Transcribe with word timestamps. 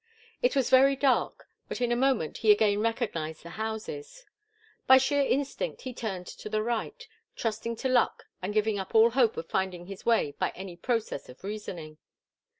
It 0.41 0.55
was 0.55 0.71
very 0.71 0.95
dark, 0.95 1.47
but 1.69 1.79
in 1.79 1.91
a 1.91 1.95
moment 1.95 2.37
he 2.37 2.51
again 2.51 2.79
recognized 2.79 3.43
the 3.43 3.51
houses. 3.51 4.25
By 4.87 4.97
sheer 4.97 5.21
instinct 5.21 5.81
he 5.83 5.93
turned 5.93 6.25
to 6.25 6.49
the 6.49 6.63
right, 6.63 7.07
trusting 7.35 7.75
to 7.75 7.87
luck 7.87 8.23
and 8.41 8.51
giving 8.51 8.79
up 8.79 8.95
all 8.95 9.11
hope 9.11 9.37
of 9.37 9.45
finding 9.47 9.85
his 9.85 10.03
way 10.03 10.31
by 10.39 10.53
any 10.55 10.75
process 10.75 11.29
of 11.29 11.43
reasoning. 11.43 11.99